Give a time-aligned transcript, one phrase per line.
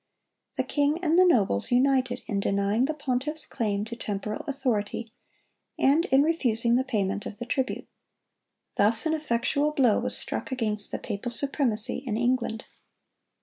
[0.55, 5.07] The king and the nobles united in denying the pontiff's claim to temporal authority,
[5.77, 7.87] and in refusing the payment of the tribute.
[8.77, 12.65] Thus an effectual blow was struck against the papal supremacy in England.